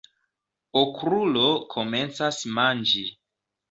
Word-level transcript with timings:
Okrulo 0.81 1.47
komencas 1.77 2.45
manĝi. 2.61 3.09